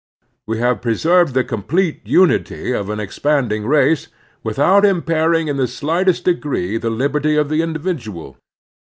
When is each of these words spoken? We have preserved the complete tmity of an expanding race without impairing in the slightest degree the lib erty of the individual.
We 0.47 0.57
have 0.57 0.81
preserved 0.81 1.35
the 1.35 1.43
complete 1.43 2.03
tmity 2.05 2.73
of 2.73 2.89
an 2.89 2.99
expanding 2.99 3.67
race 3.67 4.07
without 4.43 4.83
impairing 4.83 5.47
in 5.47 5.57
the 5.57 5.67
slightest 5.67 6.25
degree 6.25 6.77
the 6.79 6.89
lib 6.89 7.11
erty 7.13 7.39
of 7.39 7.49
the 7.49 7.61
individual. 7.61 8.37